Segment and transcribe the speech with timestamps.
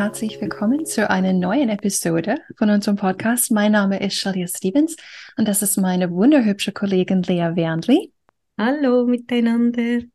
[0.00, 3.50] Herzlich willkommen zu einer neuen Episode von unserem Podcast.
[3.50, 4.96] Mein Name ist Shalia Stevens
[5.36, 8.10] und das ist meine wunderhübsche Kollegin Lea Wernli.
[8.56, 10.06] Hallo miteinander.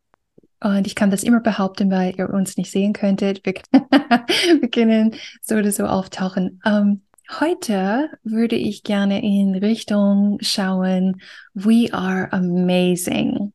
[0.60, 3.46] Und ich kann das immer behaupten, weil ihr uns nicht sehen könntet.
[3.46, 3.54] Wir,
[4.60, 5.14] wir können
[5.44, 6.60] so oder so auftauchen.
[6.66, 7.04] Ähm,
[7.40, 11.22] heute würde ich gerne in Richtung schauen,
[11.54, 13.54] we are amazing.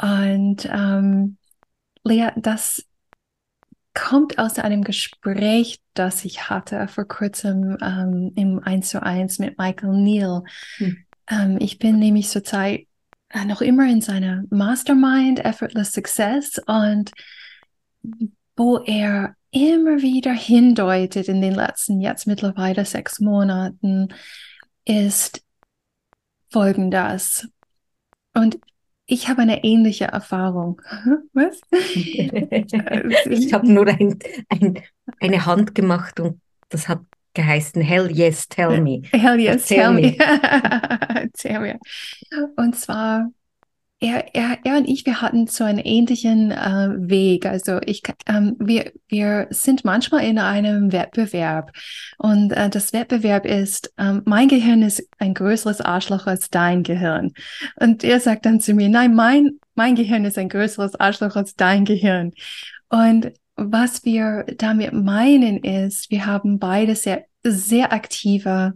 [0.00, 1.38] Und ähm,
[2.04, 2.86] Lea, das
[3.94, 9.56] kommt aus einem Gespräch, das ich hatte vor kurzem ähm, im 1 zu 1 mit
[9.58, 10.42] Michael Neal.
[10.76, 10.96] Hm.
[11.30, 12.86] Ähm, ich bin nämlich zurzeit
[13.30, 17.12] äh, noch immer in seiner Mastermind, Effortless Success und
[18.56, 24.08] wo er immer wieder hindeutet in den letzten jetzt mittlerweile sechs Monaten,
[24.84, 25.42] ist
[26.50, 27.48] folgendes.
[28.34, 28.58] Und
[29.06, 30.80] ich habe eine ähnliche Erfahrung.
[31.32, 31.60] Was?
[31.70, 34.80] ich habe nur ein, ein,
[35.20, 37.00] eine Hand gemacht und das hat
[37.34, 39.02] geheißen Hell yes, tell me.
[39.10, 40.02] Hell yes, tell, tell me.
[40.02, 41.30] me.
[41.34, 41.78] tell me.
[42.56, 43.30] Und zwar
[44.00, 47.46] er, er, er und ich, wir hatten so einen ähnlichen äh, Weg.
[47.46, 51.72] Also ich, ähm, wir, wir sind manchmal in einem Wettbewerb
[52.18, 57.32] und äh, das Wettbewerb ist, ähm, mein Gehirn ist ein größeres Arschloch als dein Gehirn.
[57.76, 61.54] Und er sagt dann zu mir, nein, mein, mein Gehirn ist ein größeres Arschloch als
[61.54, 62.32] dein Gehirn.
[62.88, 68.74] Und was wir damit meinen ist, wir haben beide sehr, sehr aktive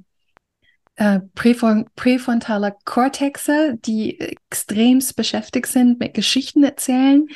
[0.98, 7.28] äh, präfrontaler Kortexe, die extremst beschäftigt sind mit Geschichten erzählen.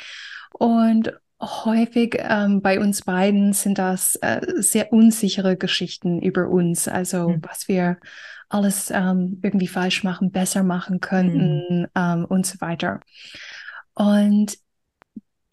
[0.51, 7.29] Und häufig ähm, bei uns beiden sind das äh, sehr unsichere Geschichten über uns, also
[7.29, 7.41] mhm.
[7.41, 7.97] was wir
[8.49, 11.87] alles ähm, irgendwie falsch machen, besser machen könnten mhm.
[11.95, 12.99] ähm, und so weiter.
[13.93, 14.57] Und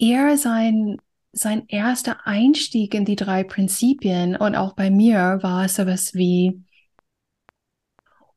[0.01, 0.97] er sein
[1.33, 6.61] sein erster Einstieg in die drei Prinzipien und auch bei mir war sowas wie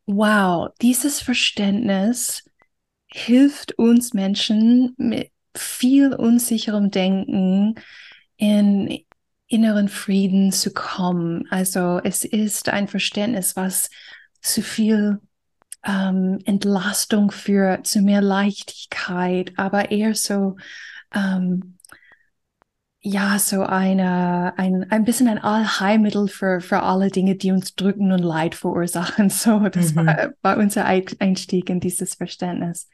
[0.06, 2.44] wow, dieses Verständnis
[3.08, 7.75] hilft uns Menschen mit viel unsicherem Denken
[8.38, 9.06] in
[9.47, 11.47] inneren Frieden zu kommen.
[11.52, 13.90] Also es ist ein Verständnis, was
[14.42, 15.19] zu viel
[15.86, 20.58] ähm, Entlastung führt, zu mehr Leichtigkeit, aber eher so
[21.13, 21.78] ähm,
[23.06, 28.14] ja, so eine, ein, ein bisschen ein Allheilmittel für, für alle Dinge, die uns drücken
[28.14, 29.30] und Leid verursachen.
[29.34, 30.06] So, das mhm.
[30.06, 32.90] war, war unser Einstieg in dieses Verständnis.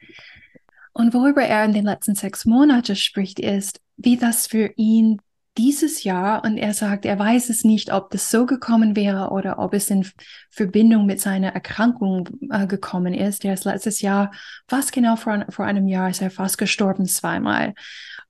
[0.92, 5.20] Und worüber er in den letzten sechs Monaten spricht, ist, wie das für ihn
[5.58, 9.58] dieses Jahr, und er sagt, er weiß es nicht, ob das so gekommen wäre oder
[9.58, 10.06] ob es in
[10.48, 13.44] Verbindung mit seiner Erkrankung äh, gekommen ist.
[13.44, 14.32] Er ist letztes Jahr,
[14.68, 17.74] fast genau vor, vor einem Jahr, ist er fast gestorben zweimal.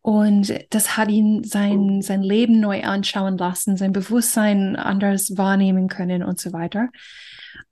[0.03, 6.23] Und das hat ihn sein, sein Leben neu anschauen lassen, sein Bewusstsein anders wahrnehmen können
[6.23, 6.89] und so weiter.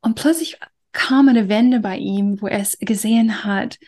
[0.02, 0.58] Und plötzlich
[0.92, 3.78] kam eine Wende bei ihm, wo er es gesehen hat,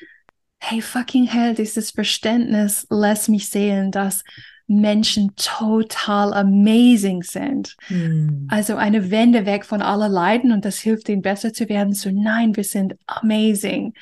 [0.59, 4.25] hey, fucking hell, dieses Verständnis lässt mich sehen, dass
[4.71, 7.77] Menschen total amazing sind.
[7.89, 8.47] Hm.
[8.49, 11.93] Also eine Wende weg von aller Leiden und das hilft ihnen besser zu werden.
[11.93, 13.95] So, nein, wir sind amazing.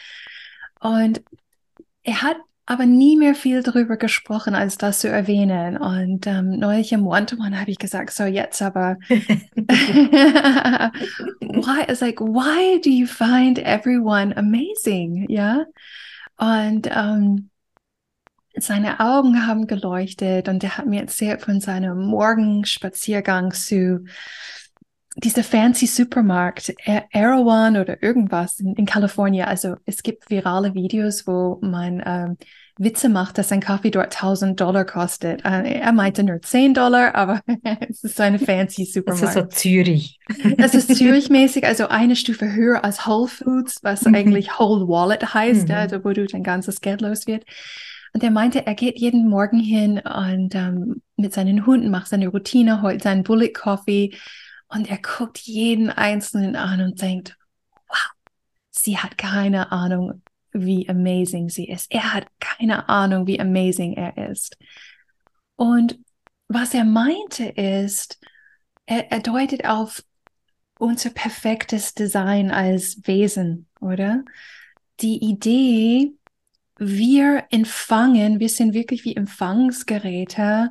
[0.81, 1.23] Und
[2.03, 2.37] er hat
[2.67, 5.79] aber nie mehr viel darüber gesprochen, als das zu erwähnen.
[5.79, 10.91] Und ähm, neulich im One-to-One habe ich gesagt, so jetzt aber, why,
[11.89, 15.25] it's like, why do you find everyone amazing?
[15.31, 15.65] Ja.
[16.37, 17.49] Und ähm,
[18.63, 24.05] seine Augen haben geleuchtet und er hat mir erzählt von seinem Morgenspaziergang zu
[25.17, 29.47] dieser fancy Supermarkt, Erewhon oder irgendwas in, in Kalifornien.
[29.47, 32.37] Also es gibt virale Videos, wo man ähm,
[32.79, 35.45] Witze macht, dass ein Kaffee dort 1000 Dollar kostet.
[35.45, 37.41] Äh, er meinte nur 10 Dollar, aber
[37.89, 39.23] es ist eine fancy Supermarkt.
[39.23, 40.21] Das ist so Zürich.
[40.57, 44.15] Es ist Zürich-mäßig, also eine Stufe höher als Whole Foods, was mhm.
[44.15, 45.75] eigentlich Whole Wallet heißt, mhm.
[45.75, 47.45] also wo du dein ganzes Geld los wird.
[48.13, 52.29] Und er meinte, er geht jeden Morgen hin und ähm, mit seinen Hunden macht seine
[52.29, 54.15] Routine, holt seinen Bullet Coffee
[54.69, 57.37] und er guckt jeden Einzelnen an und denkt,
[57.89, 58.11] wow,
[58.71, 60.23] sie hat keine Ahnung,
[60.53, 61.93] wie amazing sie ist.
[61.93, 64.57] Er hat keine Ahnung, wie amazing er ist.
[65.57, 65.99] Und
[66.49, 68.21] was er meinte ist,
[68.87, 70.03] er, er deutet auf
[70.79, 74.25] unser perfektes Design als Wesen, oder?
[75.01, 76.15] Die Idee,
[76.79, 80.71] wir empfangen, wir sind wirklich wie Empfangsgeräte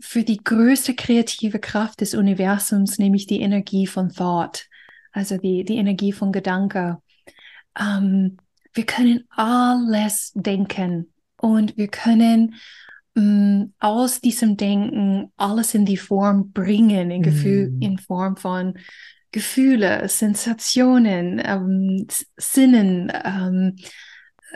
[0.00, 4.66] für die größte kreative Kraft des Universums, nämlich die Energie von Thought,
[5.12, 6.98] also die, die Energie von Gedanke.
[7.78, 8.38] Ähm,
[8.72, 12.54] wir können alles denken und wir können
[13.16, 17.82] ähm, aus diesem Denken alles in die Form bringen, in, Gefühl, mm.
[17.82, 18.78] in Form von
[19.32, 22.06] Gefühle, Sensationen, ähm,
[22.36, 23.76] Sinnen, ähm,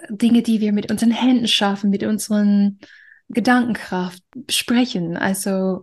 [0.09, 2.79] Dinge, die wir mit unseren Händen schaffen, mit unseren
[3.29, 5.17] Gedankenkraft sprechen.
[5.17, 5.83] Also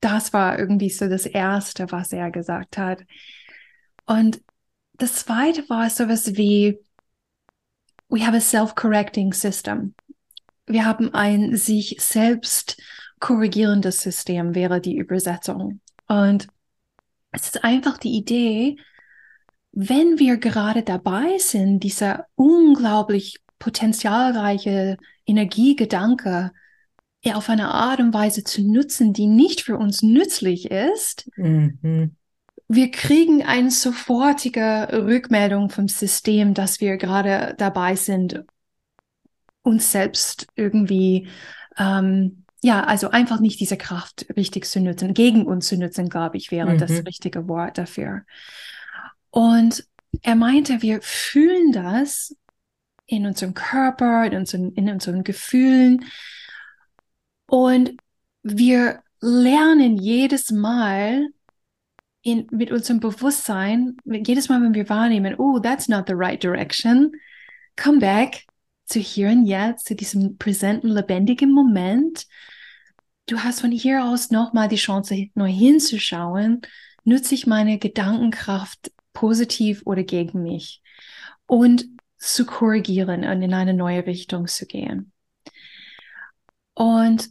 [0.00, 3.04] das war irgendwie so das Erste, was er gesagt hat.
[4.06, 4.40] Und
[4.94, 6.78] das Zweite war sowas wie,
[8.08, 9.94] we have a self-correcting system.
[10.66, 12.80] Wir haben ein sich selbst
[13.18, 15.80] korrigierendes System, wäre die Übersetzung.
[16.08, 16.48] Und
[17.32, 18.76] es ist einfach die Idee,
[19.72, 24.96] wenn wir gerade dabei sind, dieser unglaublich potenzialreiche
[25.26, 26.50] Energiegedanke
[27.32, 32.16] auf eine Art und Weise zu nutzen, die nicht für uns nützlich ist, mhm.
[32.66, 38.42] wir kriegen eine sofortige Rückmeldung vom System, dass wir gerade dabei sind,
[39.62, 41.28] uns selbst irgendwie,
[41.76, 46.38] ähm, ja, also einfach nicht diese Kraft richtig zu nutzen, gegen uns zu nutzen, glaube
[46.38, 46.78] ich, wäre mhm.
[46.78, 48.22] das richtige Wort dafür.
[49.28, 49.84] Und
[50.22, 52.34] er meinte, wir fühlen das
[53.10, 56.04] in unserem Körper, in unseren, in unseren Gefühlen.
[57.46, 57.96] Und
[58.42, 61.26] wir lernen jedes Mal
[62.22, 67.12] in, mit unserem Bewusstsein, jedes Mal, wenn wir wahrnehmen, oh, that's not the right direction,
[67.76, 68.44] come back
[68.84, 72.26] zu hier und jetzt, zu diesem präsenten, lebendigen Moment.
[73.26, 76.62] Du hast von hier aus nochmal die Chance, neu hinzuschauen,
[77.02, 80.80] nutze ich meine Gedankenkraft positiv oder gegen mich?
[81.46, 81.88] Und
[82.20, 85.12] zu korrigieren und in eine neue Richtung zu gehen.
[86.74, 87.30] Und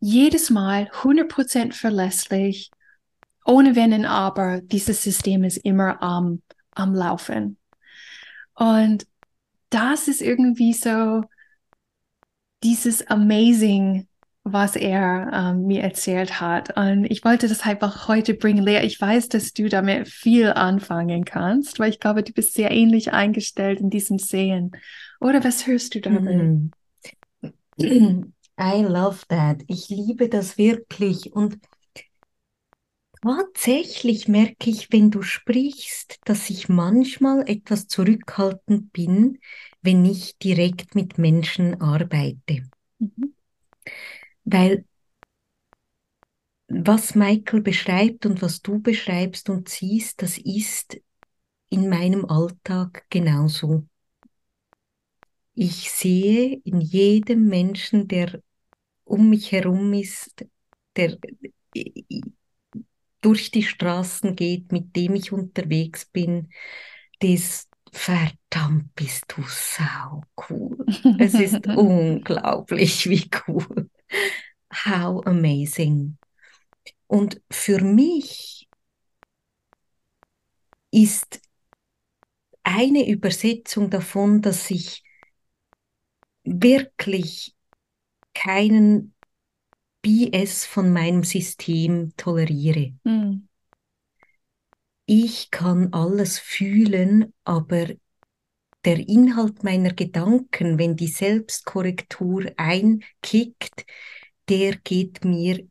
[0.00, 2.70] jedes Mal 100% verlässlich,
[3.44, 6.42] ohne Wenn und Aber, dieses System ist immer am,
[6.72, 7.58] am Laufen.
[8.54, 9.06] Und
[9.68, 11.22] das ist irgendwie so
[12.62, 14.08] dieses Amazing
[14.44, 16.76] was er ähm, mir erzählt hat.
[16.76, 18.62] Und ich wollte das einfach heute bringen.
[18.62, 22.70] Lea, ich weiß, dass du damit viel anfangen kannst, weil ich glaube, du bist sehr
[22.70, 24.72] ähnlich eingestellt in diesem Sehen.
[25.18, 26.72] Oder was hörst du darin?
[27.80, 29.62] I love that.
[29.66, 31.32] Ich liebe das wirklich.
[31.32, 31.58] Und
[33.22, 39.38] tatsächlich merke ich, wenn du sprichst, dass ich manchmal etwas zurückhaltend bin,
[39.80, 42.64] wenn ich direkt mit Menschen arbeite.
[42.98, 43.34] Mhm.
[44.44, 44.84] Weil
[46.68, 51.00] was Michael beschreibt und was du beschreibst und siehst, das ist
[51.70, 53.86] in meinem Alltag genauso.
[55.54, 58.40] Ich sehe in jedem Menschen, der
[59.04, 60.46] um mich herum ist,
[60.96, 61.18] der
[63.20, 66.50] durch die Straßen geht, mit dem ich unterwegs bin,
[67.20, 70.84] das verdammt bist du sau cool.
[71.18, 73.88] Es ist unglaublich, wie cool.
[74.72, 76.18] How amazing.
[77.06, 78.68] Und für mich
[80.90, 81.40] ist
[82.62, 85.04] eine Übersetzung davon, dass ich
[86.44, 87.54] wirklich
[88.34, 89.14] keinen
[90.02, 92.94] BS von meinem System toleriere.
[93.04, 93.48] Mm.
[95.06, 97.88] Ich kann alles fühlen, aber
[98.84, 103.86] der Inhalt meiner Gedanken, wenn die Selbstkorrektur einkickt,
[104.48, 105.66] der geht mir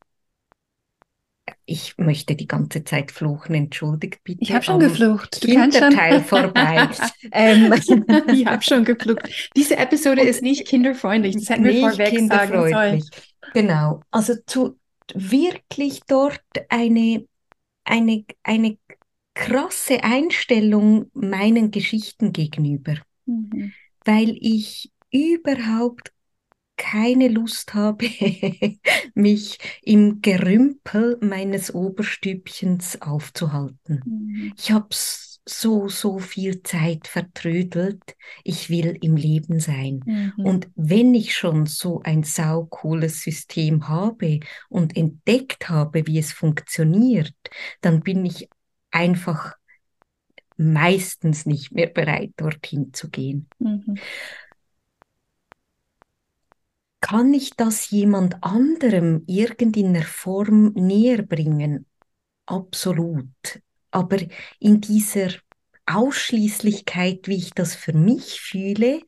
[1.65, 4.41] ich möchte die ganze Zeit fluchen, entschuldigt bitte.
[4.41, 5.43] Ich habe schon geflucht.
[5.43, 6.25] Du Hinterteil schon.
[6.25, 6.89] vorbei.
[7.31, 7.73] ähm.
[8.33, 9.51] Ich habe schon geflucht.
[9.55, 11.35] Diese Episode Und ist nicht kinderfreundlich.
[11.35, 13.03] Das hätten wir vorweg sagen sollen.
[13.53, 14.01] Genau.
[14.11, 14.77] Also zu
[15.13, 17.25] wirklich dort eine,
[17.83, 18.77] eine, eine
[19.33, 23.73] krasse Einstellung meinen Geschichten gegenüber, mhm.
[24.05, 26.11] weil ich überhaupt
[26.75, 28.09] keine Lust habe,
[29.13, 34.01] mich im Gerümpel meines Oberstübchens aufzuhalten.
[34.05, 34.53] Mhm.
[34.57, 34.87] Ich habe
[35.45, 38.15] so, so viel Zeit vertrödelt.
[38.43, 40.01] Ich will im Leben sein.
[40.05, 40.45] Mhm.
[40.45, 47.35] Und wenn ich schon so ein saucooles System habe und entdeckt habe, wie es funktioniert,
[47.81, 48.49] dann bin ich
[48.93, 49.55] einfach
[50.57, 53.49] meistens nicht mehr bereit, dorthin zu gehen.
[53.59, 53.95] Mhm.
[57.03, 61.85] kann ich das jemand anderem irgendeiner Form näher bringen?
[62.45, 63.27] Absolut.
[63.91, 64.17] Aber
[64.59, 65.27] in dieser
[65.85, 69.01] Ausschließlichkeit, wie ich das für mich fühle,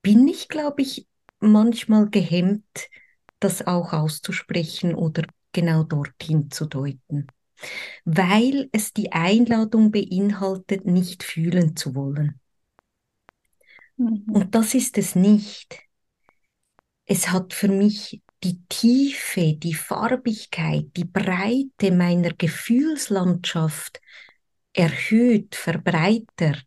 [0.00, 1.06] bin ich, glaube ich,
[1.38, 2.88] manchmal gehemmt,
[3.40, 7.26] das auch auszusprechen oder genau dorthin zu deuten,
[8.04, 12.40] weil es die Einladung beinhaltet, nicht fühlen zu wollen.
[13.96, 14.24] Mhm.
[14.32, 15.78] Und das ist es nicht.
[17.06, 24.00] Es hat für mich die Tiefe, die Farbigkeit, die Breite meiner Gefühlslandschaft
[24.72, 26.66] erhöht, verbreitert.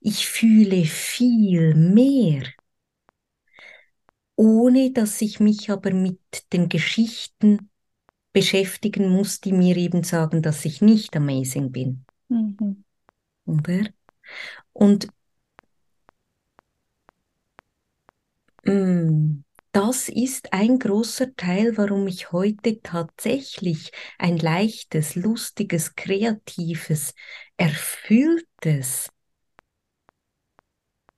[0.00, 2.44] Ich fühle viel mehr,
[4.36, 6.20] ohne dass ich mich aber mit
[6.52, 7.70] den Geschichten
[8.32, 12.04] beschäftigen muss, die mir eben sagen, dass ich nicht amazing bin.
[12.28, 12.84] Mhm.
[13.46, 13.82] Oder?
[14.72, 15.08] Und
[18.64, 27.14] Mm, das ist ein großer Teil, warum ich heute tatsächlich ein leichtes, lustiges, kreatives,
[27.56, 29.10] erfülltes,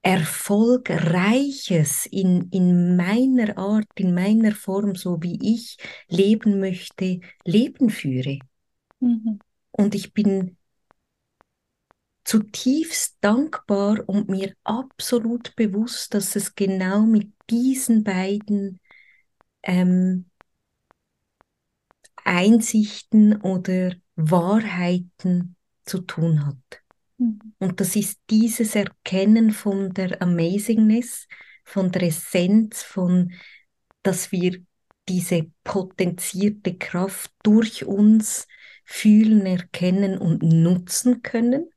[0.02, 5.76] erfolgreiches in, in meiner Art, in meiner Form, so wie ich
[6.08, 8.38] leben möchte, Leben führe.
[9.00, 9.38] Mhm.
[9.70, 10.56] Und ich bin
[12.24, 18.80] zutiefst dankbar und mir absolut bewusst, dass es genau mit diesen beiden
[19.62, 20.26] ähm,
[22.24, 26.81] Einsichten oder Wahrheiten zu tun hat.
[27.58, 31.28] Und das ist dieses Erkennen von der Amazingness,
[31.64, 33.32] von der Essenz, von,
[34.02, 34.60] dass wir
[35.08, 38.46] diese potenzierte Kraft durch uns
[38.84, 41.68] fühlen, erkennen und nutzen können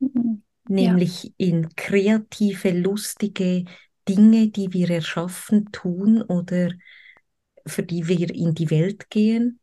[0.00, 0.42] Mhm.
[0.68, 1.30] Nämlich ja.
[1.38, 3.64] in kreative, lustige
[4.08, 6.72] Dinge, die wir erschaffen, tun oder
[7.66, 9.60] für die wir in die Welt gehen.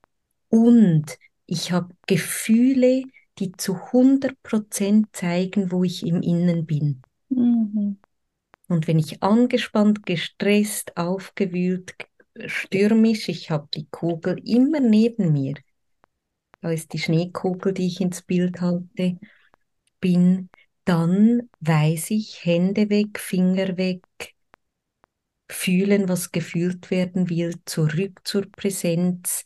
[0.49, 3.03] Und ich habe Gefühle,
[3.39, 7.01] die zu 100% zeigen, wo ich im Innen bin.
[7.29, 7.97] Mhm.
[8.67, 11.95] Und wenn ich angespannt, gestresst, aufgewühlt,
[12.45, 15.55] stürmisch, ich habe die Kugel immer neben mir.
[16.61, 19.19] Da ist die Schneekugel, die ich ins Bild halte
[19.99, 20.49] bin,
[20.83, 24.03] dann weiß ich, Hände weg, Finger weg,
[25.49, 29.43] fühlen, was gefühlt werden will, zurück zur Präsenz,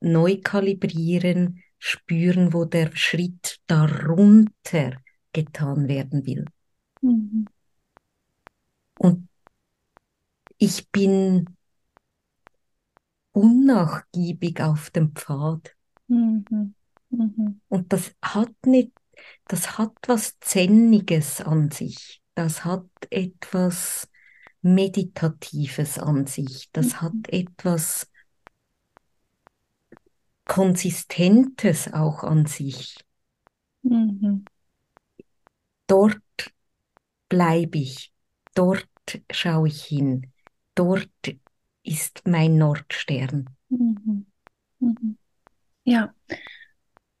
[0.00, 5.00] neu kalibrieren, spüren, wo der Schritt darunter
[5.32, 6.44] getan werden will.
[7.00, 7.46] Mhm.
[8.98, 9.28] Und
[10.58, 11.56] ich bin
[13.32, 15.76] unnachgiebig auf dem Pfad.
[16.08, 16.74] Mhm.
[17.10, 17.60] Mhm.
[17.68, 18.92] Und das hat nicht
[19.46, 22.22] das hat was Zenniges an sich.
[22.34, 24.08] Das hat etwas
[24.62, 26.68] Meditatives an sich.
[26.72, 27.00] Das mhm.
[27.00, 28.10] hat etwas
[30.48, 32.96] Konsistentes auch an sich.
[33.82, 34.44] Mhm.
[35.88, 36.22] Dort
[37.28, 38.12] bleibe ich.
[38.54, 38.88] Dort
[39.30, 40.32] schaue ich hin.
[40.74, 41.08] Dort
[41.82, 43.56] ist mein Nordstern.
[43.70, 44.26] Mhm.
[44.80, 45.18] Mhm.
[45.84, 46.14] Ja,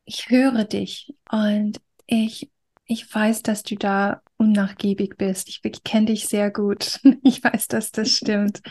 [0.04, 2.50] ich höre dich und ich,
[2.86, 5.48] ich weiß, dass du da unnachgiebig bist.
[5.48, 7.00] Ich, ich kenne dich sehr gut.
[7.22, 8.62] Ich weiß, dass das stimmt.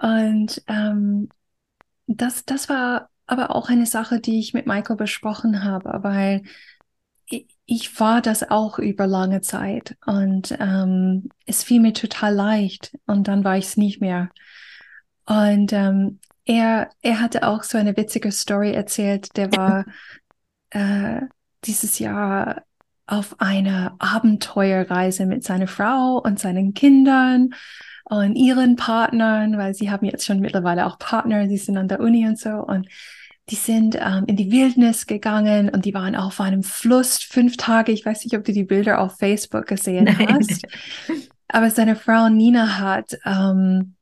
[0.00, 1.28] Und ähm,
[2.08, 6.42] das, das war aber auch eine Sache, die ich mit Michael besprochen habe, weil
[7.64, 13.28] ich, war das auch über lange Zeit und ähm, es fiel mir total leicht und
[13.28, 14.28] dann war ich es nicht mehr.
[15.24, 19.36] Und ähm, er, er hatte auch so eine witzige Story erzählt.
[19.36, 19.86] Der war
[20.70, 21.22] äh,
[21.64, 22.64] dieses Jahr
[23.06, 27.54] auf eine Abenteuerreise mit seiner Frau und seinen Kindern
[28.04, 32.00] und ihren Partnern, weil sie haben jetzt schon mittlerweile auch Partner, sie sind an der
[32.00, 32.88] Uni und so und
[33.50, 37.92] die sind ähm, in die Wildnis gegangen und die waren auf einem Fluss fünf Tage.
[37.92, 40.38] Ich weiß nicht, ob du die Bilder auf Facebook gesehen Nein.
[40.40, 40.62] hast,
[41.48, 43.96] aber seine Frau Nina hat ähm,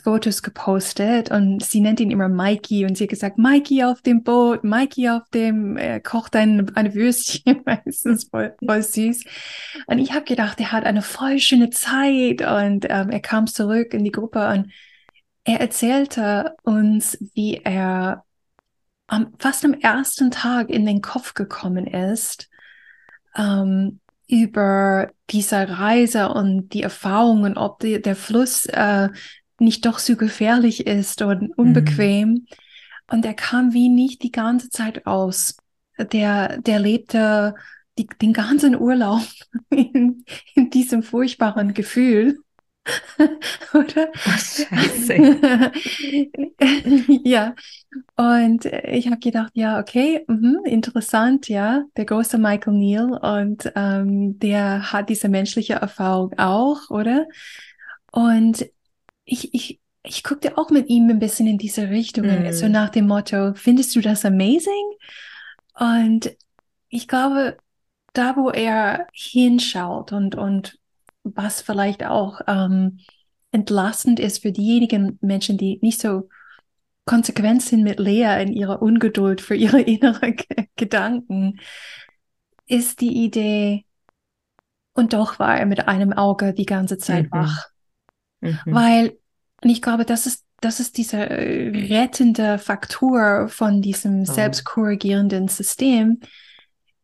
[0.00, 4.22] Fotos gepostet und sie nennt ihn immer Mikey und sie hat gesagt, Mikey auf dem
[4.22, 9.24] Boot, Mikey auf dem, äh, kocht ein, eine Würstchen, meistens voll, voll süß.
[9.86, 13.94] Und ich habe gedacht, er hat eine voll schöne Zeit und ähm, er kam zurück
[13.94, 14.72] in die Gruppe und
[15.44, 18.24] er erzählte uns, wie er
[19.06, 22.48] am, fast am ersten Tag in den Kopf gekommen ist,
[23.36, 29.08] ähm, über diese Reise und die Erfahrungen, ob die, der Fluss äh,
[29.60, 32.28] nicht doch so gefährlich ist und unbequem.
[32.28, 32.46] Mhm.
[33.10, 35.56] Und er kam wie nicht die ganze Zeit aus.
[35.98, 37.54] Der, der lebte
[37.98, 39.22] die, den ganzen Urlaub
[39.70, 40.24] in,
[40.54, 42.38] in diesem furchtbaren Gefühl.
[43.74, 44.10] Oder?
[44.14, 45.14] Scheiße.
[47.24, 47.54] ja.
[48.16, 51.84] Und ich habe gedacht, ja, okay, mh, interessant, ja.
[51.96, 57.26] Der große Michael Neal und ähm, der hat diese menschliche Erfahrung auch, oder?
[58.12, 58.66] Und
[59.24, 62.52] ich, ich, ich guckte auch mit ihm ein bisschen in diese Richtung, mm.
[62.52, 64.92] so nach dem Motto, findest du das amazing?
[65.78, 66.36] Und
[66.88, 67.56] ich glaube,
[68.12, 70.78] da wo er hinschaut und, und
[71.22, 73.00] was vielleicht auch ähm,
[73.52, 76.28] entlastend ist für diejenigen Menschen, die nicht so
[77.04, 80.36] konsequent sind mit Lea in ihrer Ungeduld für ihre inneren
[80.76, 81.60] Gedanken,
[82.66, 83.84] ist die Idee,
[84.92, 87.38] und doch war er mit einem Auge die ganze Zeit mhm.
[87.38, 87.68] wach.
[88.40, 88.58] Mhm.
[88.66, 89.12] Weil,
[89.62, 94.32] und ich glaube, das ist, das ist dieser rettende Faktor von diesem oh.
[94.32, 96.20] selbstkorrigierenden System,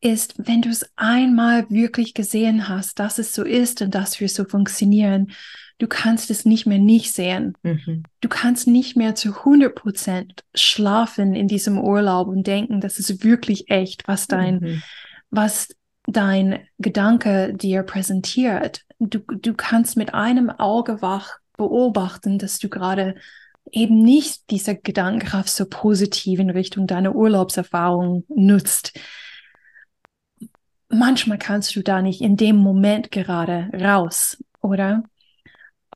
[0.00, 4.28] ist, wenn du es einmal wirklich gesehen hast, dass es so ist und dass wir
[4.28, 5.32] so funktionieren,
[5.78, 7.54] du kannst es nicht mehr nicht sehen.
[7.62, 8.04] Mhm.
[8.20, 13.24] Du kannst nicht mehr zu 100 Prozent schlafen in diesem Urlaub und denken, das ist
[13.24, 14.82] wirklich echt, was dein, mhm.
[15.30, 15.68] was
[16.06, 18.84] dein Gedanke dir präsentiert.
[18.98, 23.16] Du, du kannst mit einem Auge wach beobachten, dass du gerade
[23.70, 28.98] eben nicht diese Gedankenkraft so positiv in Richtung deiner Urlaubserfahrung nutzt
[30.88, 35.04] manchmal kannst du da nicht in dem Moment gerade raus, oder?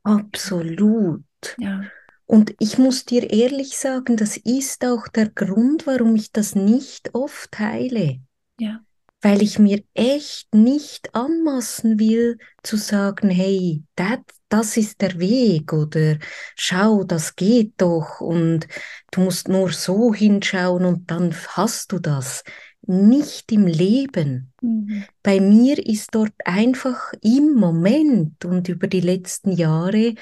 [0.02, 1.24] Absolut.
[1.58, 1.82] Ja.
[2.26, 7.14] Und ich muss dir ehrlich sagen, das ist auch der Grund, warum ich das nicht
[7.14, 8.20] oft teile.
[8.58, 8.80] Ja.
[9.22, 15.72] Weil ich mir echt nicht anmaßen will zu sagen, hey, that, das ist der Weg
[15.72, 16.18] oder
[16.56, 18.66] schau, das geht doch und
[19.10, 22.42] du musst nur so hinschauen und dann hast du das
[22.82, 24.52] nicht im Leben.
[24.60, 25.04] Mhm.
[25.22, 30.14] Bei mir ist dort einfach im Moment und über die letzten Jahre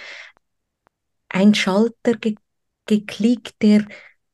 [1.28, 2.34] ein Schalter ge
[2.86, 3.84] geklickt, der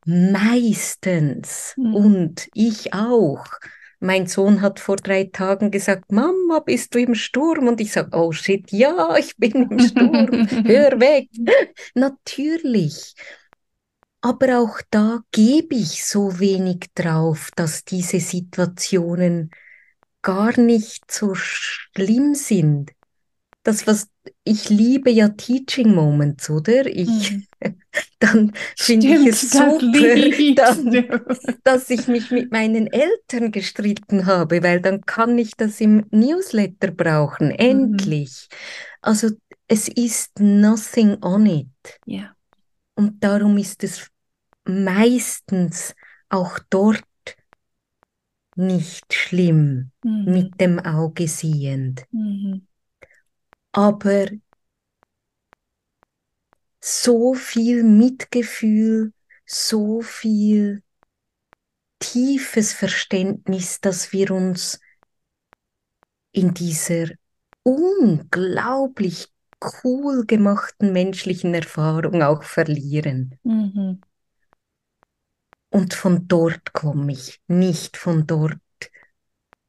[0.04, 1.95] meistens mhm.
[1.95, 3.45] und ich auch.
[4.04, 7.69] Mein Sohn hat vor drei Tagen gesagt, Mama, bist du im Sturm?
[7.69, 10.28] Und ich sage, oh shit, ja, ich bin im Sturm,
[10.67, 11.30] hör weg.
[11.95, 13.14] Natürlich.
[14.21, 19.50] Aber auch da gebe ich so wenig drauf, dass diese Situationen
[20.21, 22.90] gar nicht so schlimm sind.
[23.64, 24.08] Das, was
[24.44, 26.86] ich liebe ja Teaching Moments, oder?
[26.86, 27.46] Ich, mhm.
[28.18, 29.80] dann finde ich es super,
[30.54, 36.06] dann, dass ich mich mit meinen Eltern gestritten habe, weil dann kann ich das im
[36.10, 37.56] Newsletter brauchen, mhm.
[37.58, 38.48] endlich.
[38.50, 38.56] Mhm.
[39.00, 39.30] Also
[39.66, 42.00] es ist nothing on it.
[42.06, 42.36] Ja.
[42.94, 44.08] Und darum ist es
[44.64, 45.94] meistens
[46.28, 47.02] auch dort
[48.56, 50.24] nicht schlimm mhm.
[50.24, 52.04] mit dem Auge sehend.
[52.12, 52.66] Mhm.
[53.75, 54.26] Aber
[56.80, 59.13] so viel Mitgefühl,
[59.47, 60.82] so viel
[61.99, 64.78] tiefes Verständnis, dass wir uns
[66.30, 67.08] in dieser
[67.65, 69.32] unglaublich
[69.82, 73.41] cool gemachten menschlichen Erfahrung auch verlieren.
[73.43, 74.02] Mhm.
[75.71, 78.60] Und von dort komme ich, nicht von dort.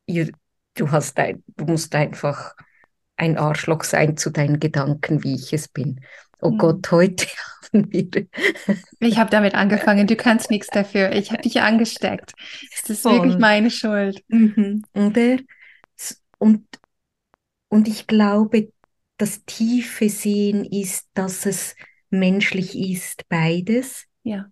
[0.08, 2.56] Du, hast ein, du musst einfach
[3.18, 6.02] ein Arschloch sein zu deinen Gedanken, wie ich es bin.
[6.42, 6.58] Oh mhm.
[6.58, 7.28] Gott, heute
[7.74, 8.28] haben wir.
[9.00, 11.12] ich habe damit angefangen, du kannst nichts dafür.
[11.14, 12.34] Ich habe dich angesteckt.
[12.74, 13.14] Es ist Voll.
[13.14, 14.24] wirklich meine Schuld.
[14.28, 14.84] Mhm.
[14.94, 15.38] Oder?
[16.38, 16.66] Und,
[17.70, 18.72] und ich glaube,
[19.18, 21.76] das tiefe Sehen ist, dass es
[22.10, 24.06] menschlich ist, beides.
[24.24, 24.48] Ja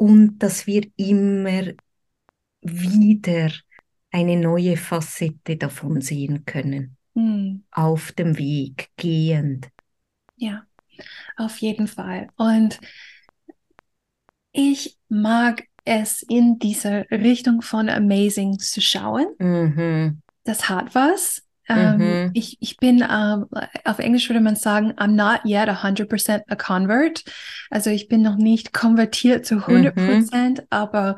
[0.00, 1.74] und dass wir immer
[2.62, 3.52] wieder
[4.10, 6.96] eine neue Facette davon sehen können.
[7.72, 9.68] Auf dem Weg, gehend.
[10.36, 10.64] Ja,
[11.36, 12.28] auf jeden Fall.
[12.36, 12.80] Und
[14.52, 19.26] ich mag es in diese Richtung von Amazing zu schauen.
[19.38, 20.22] Mhm.
[20.44, 21.42] Das hat was.
[21.68, 22.30] Ähm, mhm.
[22.34, 23.46] ich, ich bin, ähm,
[23.84, 27.22] auf Englisch würde man sagen, I'm not yet 100% a convert.
[27.70, 30.66] Also ich bin noch nicht konvertiert zu 100%, mhm.
[30.68, 31.16] aber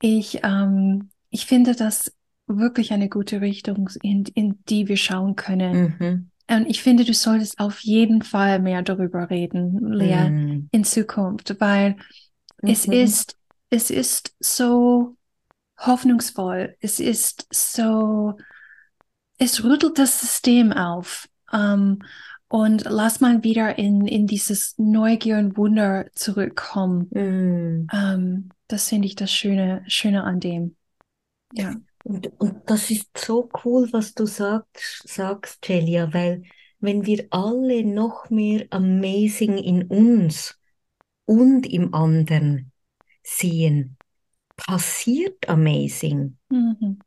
[0.00, 2.12] ich, ähm, ich finde das
[2.58, 5.94] wirklich eine gute Richtung, in, in die wir schauen können.
[5.98, 6.30] Mhm.
[6.48, 10.68] Und ich finde, du solltest auf jeden Fall mehr darüber reden, Lea, mhm.
[10.70, 11.96] in Zukunft, weil
[12.58, 12.92] es mhm.
[12.92, 13.36] ist,
[13.70, 15.16] es ist so
[15.78, 16.76] hoffnungsvoll.
[16.80, 18.36] Es ist so,
[19.38, 21.28] es rüttelt das System auf.
[21.52, 22.00] Ähm,
[22.48, 27.08] und lass mal wieder in, in dieses Neugier und Wunder zurückkommen.
[27.10, 27.86] Mm.
[27.90, 30.76] Ähm, das finde ich das Schöne, Schöne an dem.
[31.54, 31.74] Ja.
[32.04, 36.42] Und, und das ist so cool, was du sagst, sagst Celia, weil
[36.80, 40.58] wenn wir alle noch mehr Amazing in uns
[41.24, 42.72] und im anderen
[43.22, 43.96] sehen,
[44.56, 46.36] passiert Amazing.
[46.50, 46.98] Mhm.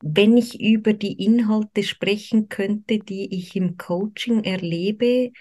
[0.00, 5.32] Wenn ich über die Inhalte sprechen könnte, die ich im Coaching erlebe,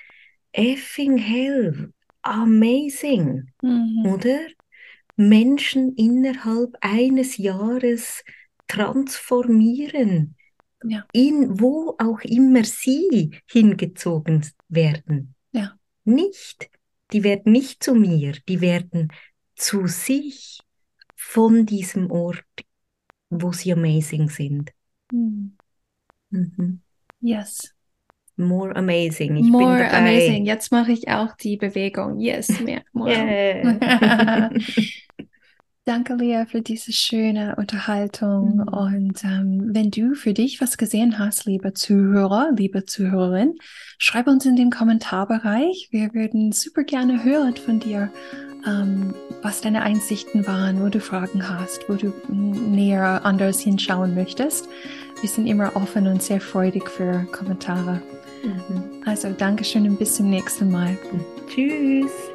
[0.54, 4.06] effing hell, amazing, mhm.
[4.06, 4.40] oder?
[5.18, 8.24] Menschen innerhalb eines Jahres
[8.72, 10.36] transformieren,
[10.84, 11.06] ja.
[11.12, 15.36] in wo auch immer sie hingezogen werden.
[15.52, 15.74] Ja.
[16.06, 16.70] Nicht,
[17.12, 19.12] die werden nicht zu mir, die werden
[19.56, 20.62] zu sich
[21.16, 22.46] von diesem Ort,
[23.30, 24.72] wo sie amazing sind.
[25.12, 25.58] Mhm.
[26.30, 26.82] Mhm.
[27.20, 27.76] Yes.
[28.38, 29.36] More amazing.
[29.36, 30.46] Ich more amazing.
[30.46, 32.20] Jetzt mache ich auch die Bewegung.
[32.20, 32.84] Yes, mehr.
[32.94, 33.12] More.
[33.12, 34.50] Yeah.
[35.84, 38.58] Danke, Lea, für diese schöne Unterhaltung.
[38.58, 38.68] Mhm.
[38.68, 43.56] Und ähm, wenn du für dich was gesehen hast, liebe Zuhörer, liebe Zuhörerin,
[43.98, 45.88] schreib uns in den Kommentarbereich.
[45.90, 48.12] Wir würden super gerne hören von dir,
[48.68, 54.70] ähm, was deine Einsichten waren, wo du Fragen hast, wo du näher anders hinschauen möchtest.
[55.20, 58.00] Wir sind immer offen und sehr freudig für Kommentare.
[58.44, 59.02] Mhm.
[59.06, 60.96] Also Dankeschön und bis zum nächsten Mal.
[61.48, 62.31] Tschüss.